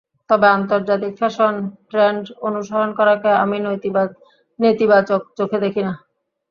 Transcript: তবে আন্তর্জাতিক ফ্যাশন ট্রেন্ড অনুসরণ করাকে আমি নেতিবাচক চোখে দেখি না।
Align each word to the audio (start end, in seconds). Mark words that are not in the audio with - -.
তবে 0.29 0.47
আন্তর্জাতিক 0.51 1.13
ফ্যাশন 1.19 1.53
ট্রেন্ড 1.89 2.23
অনুসরণ 2.41 2.89
করাকে 2.99 3.29
আমি 3.43 3.57
নেতিবাচক 4.59 5.21
চোখে 5.37 5.57
দেখি 5.65 5.81
না। 5.87 5.93